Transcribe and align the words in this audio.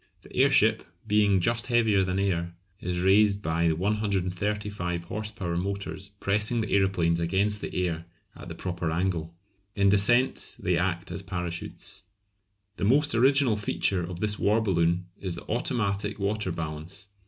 The 0.23 0.35
airship, 0.35 0.81
being 1.05 1.39
just 1.39 1.67
heavier 1.67 2.03
than 2.03 2.17
air, 2.17 2.55
is 2.79 3.01
raised 3.01 3.43
by 3.43 3.67
the 3.67 3.75
135 3.75 5.03
horse 5.03 5.29
power 5.29 5.55
motors 5.55 6.09
pressing 6.19 6.59
the 6.61 6.71
aeroplanes 6.73 7.19
against 7.19 7.61
the 7.61 7.71
air 7.85 8.05
at 8.35 8.47
the 8.47 8.55
proper 8.55 8.89
angle. 8.89 9.35
In 9.75 9.89
descent 9.89 10.57
they 10.57 10.75
act 10.75 11.11
as 11.11 11.21
parachutes. 11.21 12.01
The 12.77 12.83
most 12.83 13.13
original 13.13 13.57
feature 13.57 14.03
of 14.03 14.21
this 14.21 14.39
war 14.39 14.59
balloon 14.59 15.05
is 15.19 15.35
the 15.35 15.43
automatic 15.47 16.17
water 16.17 16.51
balance. 16.51 17.09